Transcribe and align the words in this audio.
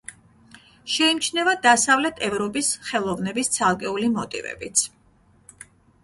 შეიმჩნევა 0.91 1.51
დასავლეთ 1.65 2.21
ევროპის 2.27 2.69
ხელოვნების 2.87 3.51
ცალკეული 3.57 4.09
მოტივებიც. 4.15 4.87